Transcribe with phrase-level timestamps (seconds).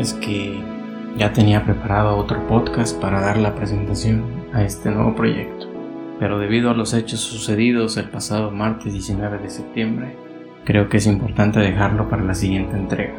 [0.00, 0.58] Es que
[1.18, 4.24] ya tenía preparado otro podcast para dar la presentación
[4.54, 5.66] a este nuevo proyecto,
[6.18, 10.16] pero debido a los hechos sucedidos el pasado martes 19 de septiembre,
[10.64, 13.12] creo que es importante dejarlo para la siguiente entrega.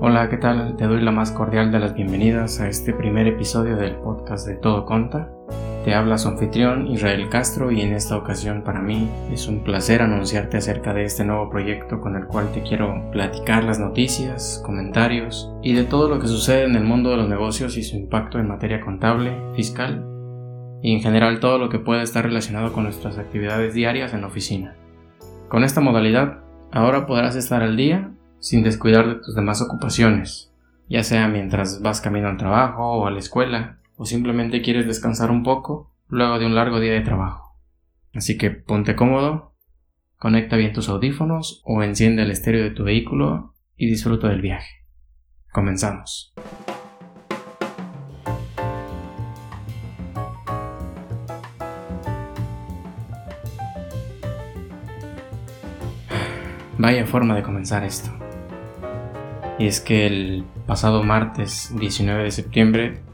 [0.00, 0.78] Hola, ¿qué tal?
[0.78, 4.54] Te doy la más cordial de las bienvenidas a este primer episodio del podcast de
[4.54, 5.30] Todo Conta.
[5.84, 10.02] Te habla su anfitrión Israel Castro y en esta ocasión para mí es un placer
[10.02, 15.50] anunciarte acerca de este nuevo proyecto con el cual te quiero platicar las noticias, comentarios
[15.62, 18.38] y de todo lo que sucede en el mundo de los negocios y su impacto
[18.38, 20.04] en materia contable, fiscal
[20.82, 24.26] y en general todo lo que pueda estar relacionado con nuestras actividades diarias en la
[24.26, 24.76] oficina.
[25.48, 26.40] Con esta modalidad,
[26.72, 30.52] ahora podrás estar al día sin descuidar de tus demás ocupaciones,
[30.90, 35.30] ya sea mientras vas camino al trabajo o a la escuela, o simplemente quieres descansar
[35.30, 37.54] un poco luego de un largo día de trabajo.
[38.14, 39.54] Así que ponte cómodo,
[40.16, 44.86] conecta bien tus audífonos o enciende el estéreo de tu vehículo y disfruta del viaje.
[45.52, 46.32] Comenzamos.
[56.78, 58.10] Vaya forma de comenzar esto.
[59.58, 63.09] Y es que el pasado martes 19 de septiembre,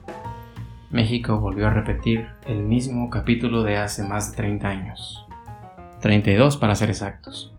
[0.90, 5.26] México volvió a repetir el mismo capítulo de hace más de 30 años.
[6.00, 7.52] 32 para ser exactos.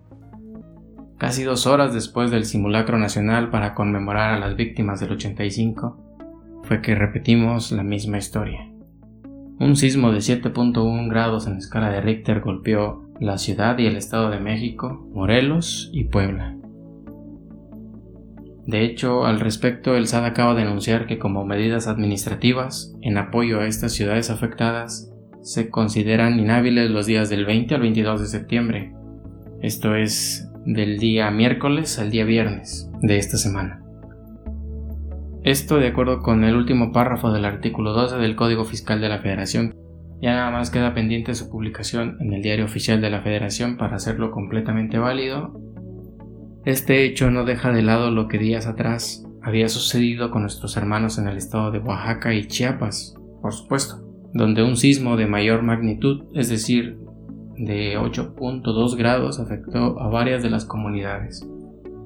[1.18, 5.98] Casi dos horas después del simulacro nacional para conmemorar a las víctimas del 85,
[6.64, 8.70] fue que repetimos la misma historia.
[9.60, 14.30] Un sismo de 7.1 grados en escala de Richter golpeó la ciudad y el Estado
[14.30, 16.57] de México, Morelos y Puebla.
[18.68, 23.62] De hecho, al respecto, el SAD acaba de anunciar que como medidas administrativas en apoyo
[23.62, 25.10] a estas ciudades afectadas,
[25.42, 28.94] se consideran inhábiles los días del 20 al 22 de septiembre.
[29.62, 33.82] Esto es del día miércoles al día viernes de esta semana.
[35.44, 39.20] Esto de acuerdo con el último párrafo del artículo 12 del Código Fiscal de la
[39.20, 39.74] Federación.
[40.22, 43.96] Ya nada más queda pendiente su publicación en el Diario Oficial de la Federación para
[43.96, 45.58] hacerlo completamente válido
[46.68, 51.18] este hecho no deja de lado lo que días atrás había sucedido con nuestros hermanos
[51.18, 56.26] en el estado de Oaxaca y Chiapas, por supuesto, donde un sismo de mayor magnitud,
[56.34, 56.98] es decir,
[57.56, 61.48] de 8.2 grados, afectó a varias de las comunidades.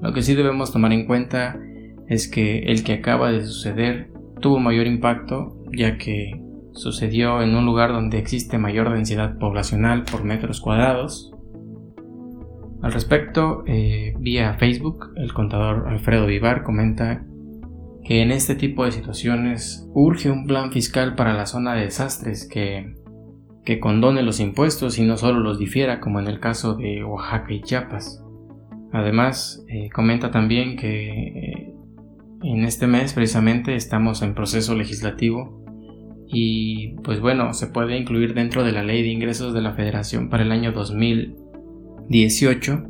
[0.00, 1.58] Lo que sí debemos tomar en cuenta
[2.06, 6.40] es que el que acaba de suceder tuvo mayor impacto ya que
[6.70, 11.31] sucedió en un lugar donde existe mayor densidad poblacional por metros cuadrados,
[12.82, 17.24] al respecto, eh, vía Facebook, el contador Alfredo Vivar comenta
[18.04, 22.48] que en este tipo de situaciones urge un plan fiscal para la zona de desastres
[22.48, 22.96] que,
[23.64, 27.52] que condone los impuestos y no solo los difiera como en el caso de Oaxaca
[27.52, 28.20] y Chiapas.
[28.92, 31.74] Además, eh, comenta también que eh,
[32.42, 35.64] en este mes precisamente estamos en proceso legislativo
[36.26, 40.28] y pues bueno, se puede incluir dentro de la ley de ingresos de la federación
[40.28, 41.41] para el año 2000
[42.12, 42.84] 18.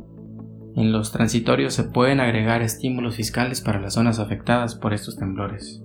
[0.75, 5.81] En los transitorios se pueden agregar estímulos fiscales para las zonas afectadas por estos temblores.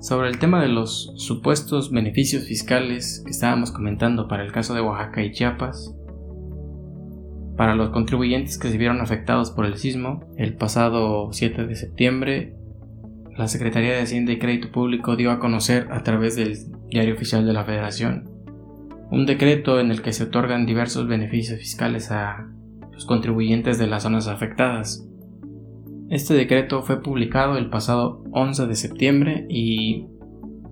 [0.00, 4.80] Sobre el tema de los supuestos beneficios fiscales que estábamos comentando para el caso de
[4.80, 5.92] Oaxaca y Chiapas,
[7.56, 12.54] para los contribuyentes que se vieron afectados por el sismo, el pasado 7 de septiembre,
[13.36, 16.56] la Secretaría de Hacienda y Crédito Público dio a conocer a través del
[16.90, 18.35] Diario Oficial de la Federación
[19.10, 22.48] un decreto en el que se otorgan diversos beneficios fiscales a
[22.92, 25.06] los contribuyentes de las zonas afectadas.
[26.08, 30.06] Este decreto fue publicado el pasado 11 de septiembre y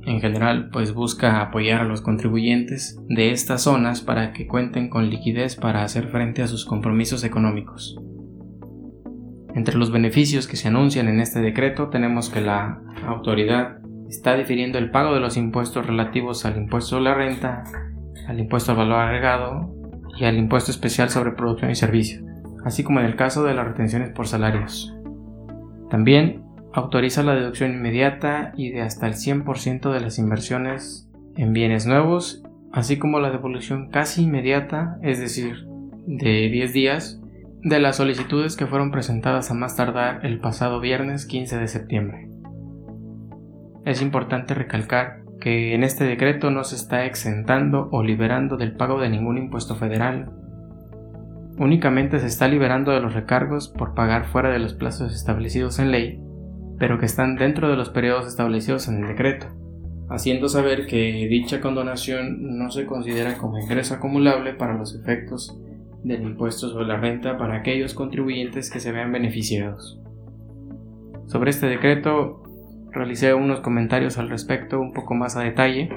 [0.06, 5.10] en general pues busca apoyar a los contribuyentes de estas zonas para que cuenten con
[5.10, 7.98] liquidez para hacer frente a sus compromisos económicos.
[9.54, 13.78] Entre los beneficios que se anuncian en este decreto tenemos que la autoridad
[14.08, 17.64] está difiriendo el pago de los impuestos relativos al impuesto de la renta,
[18.28, 19.74] al impuesto al valor agregado
[20.18, 22.22] y al impuesto especial sobre producción y servicios,
[22.64, 24.94] así como en el caso de las retenciones por salarios.
[25.90, 31.86] También autoriza la deducción inmediata y de hasta el 100% de las inversiones en bienes
[31.86, 35.66] nuevos, así como la devolución casi inmediata, es decir,
[36.06, 37.20] de 10 días,
[37.62, 42.28] de las solicitudes que fueron presentadas a más tardar el pasado viernes 15 de septiembre.
[43.84, 48.98] Es importante recalcar que en este decreto no se está exentando o liberando del pago
[48.98, 50.30] de ningún impuesto federal.
[51.58, 55.90] Únicamente se está liberando de los recargos por pagar fuera de los plazos establecidos en
[55.90, 56.18] ley,
[56.78, 59.46] pero que están dentro de los periodos establecidos en el decreto.
[60.08, 65.58] haciendo saber que dicha condonación no se considera como ingreso acumulable para los efectos
[66.04, 70.00] del impuesto sobre la renta para aquellos contribuyentes que se vean beneficiados.
[71.26, 72.43] Sobre este decreto
[72.94, 75.90] realicé unos comentarios al respecto un poco más a detalle,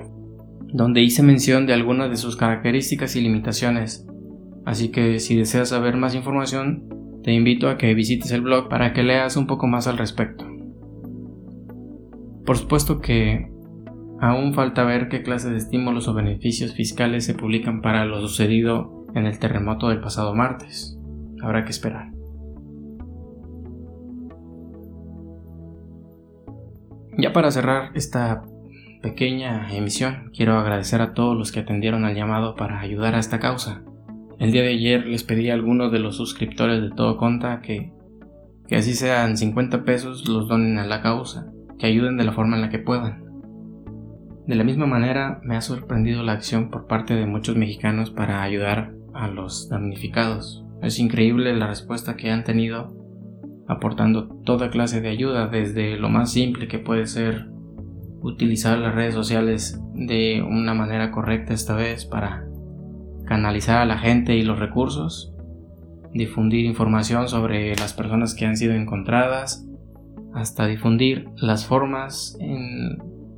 [0.73, 4.05] donde hice mención de algunas de sus características y limitaciones,
[4.65, 6.89] así que si deseas saber más información,
[7.23, 10.45] te invito a que visites el blog para que leas un poco más al respecto.
[12.45, 13.51] Por supuesto que
[14.21, 19.05] aún falta ver qué clase de estímulos o beneficios fiscales se publican para lo sucedido
[19.13, 20.97] en el terremoto del pasado martes.
[21.41, 22.16] Habrá que esperar.
[27.17, 28.43] Ya para cerrar esta
[29.01, 33.39] pequeña emisión, quiero agradecer a todos los que atendieron al llamado para ayudar a esta
[33.39, 33.81] causa.
[34.37, 37.91] El día de ayer les pedí a algunos de los suscriptores de Todo Conta que,
[38.67, 42.55] que así sean 50 pesos los donen a la causa, que ayuden de la forma
[42.55, 43.25] en la que puedan.
[44.45, 48.43] De la misma manera, me ha sorprendido la acción por parte de muchos mexicanos para
[48.43, 50.63] ayudar a los damnificados.
[50.83, 52.95] Es increíble la respuesta que han tenido
[53.67, 57.47] aportando toda clase de ayuda, desde lo más simple que puede ser
[58.21, 62.45] utilizar las redes sociales de una manera correcta esta vez para
[63.25, 65.33] canalizar a la gente y los recursos,
[66.13, 69.65] difundir información sobre las personas que han sido encontradas,
[70.33, 72.37] hasta difundir las formas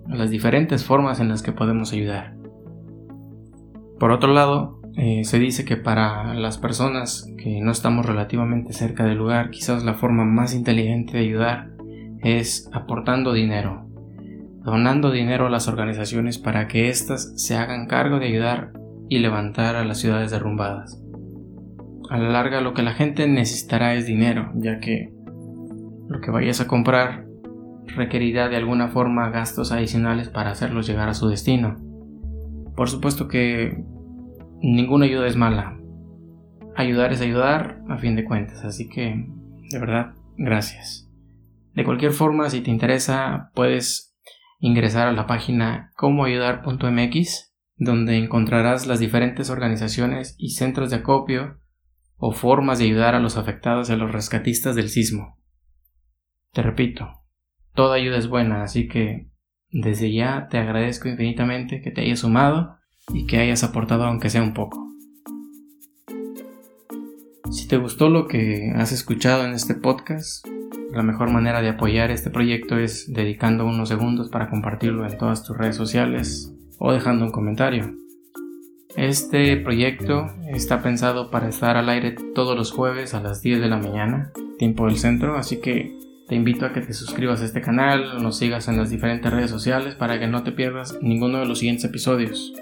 [0.08, 2.36] las diferentes formas en las que podemos ayudar.
[4.00, 9.06] Por otro lado, eh, se dice que para las personas que no estamos relativamente cerca
[9.06, 11.70] del lugar, quizás la forma más inteligente de ayudar
[12.22, 13.88] es aportando dinero,
[14.66, 18.74] donando dinero a las organizaciones para que éstas se hagan cargo de ayudar
[19.08, 21.02] y levantar a las ciudades derrumbadas.
[22.10, 25.14] A la larga lo que la gente necesitará es dinero, ya que
[26.10, 27.26] lo que vayas a comprar
[27.96, 31.78] requerirá de alguna forma gastos adicionales para hacerlos llegar a su destino.
[32.76, 33.82] Por supuesto que
[34.62, 35.80] ninguna ayuda es mala.
[36.76, 39.26] Ayudar es ayudar a fin de cuentas, así que
[39.70, 41.10] de verdad, gracias.
[41.74, 44.18] De cualquier forma, si te interesa, puedes
[44.60, 51.60] ingresar a la página comoayudar.mx, donde encontrarás las diferentes organizaciones y centros de acopio
[52.18, 55.38] o formas de ayudar a los afectados y a los rescatistas del sismo.
[56.52, 57.08] Te repito,
[57.74, 59.30] toda ayuda es buena, así que
[59.70, 62.79] desde ya te agradezco infinitamente que te hayas sumado
[63.14, 64.90] y que hayas aportado aunque sea un poco.
[67.52, 70.46] Si te gustó lo que has escuchado en este podcast,
[70.94, 75.44] la mejor manera de apoyar este proyecto es dedicando unos segundos para compartirlo en todas
[75.44, 77.96] tus redes sociales o dejando un comentario.
[78.96, 83.68] Este proyecto está pensado para estar al aire todos los jueves a las 10 de
[83.68, 85.96] la mañana, tiempo del centro, así que
[86.28, 89.50] te invito a que te suscribas a este canal, nos sigas en las diferentes redes
[89.50, 92.54] sociales para que no te pierdas ninguno de los siguientes episodios.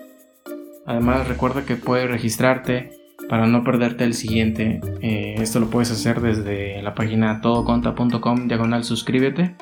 [0.88, 2.92] Además recuerda que puedes registrarte
[3.30, 4.80] para no perderte el siguiente.
[5.01, 9.56] Eh, esto lo puedes hacer desde la página todoconta.com diagonal suscríbete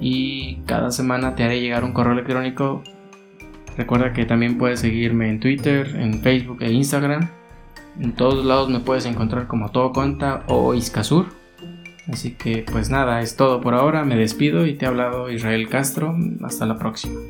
[0.00, 2.82] y cada semana te haré llegar un correo electrónico.
[3.76, 7.28] Recuerda que también puedes seguirme en Twitter, en Facebook e Instagram.
[8.00, 9.92] En todos lados me puedes encontrar como Todo
[10.48, 11.26] o Iscasur.
[12.10, 15.68] Así que pues nada, es todo por ahora, me despido y te ha hablado Israel
[15.68, 16.16] Castro.
[16.42, 17.20] Hasta la próxima.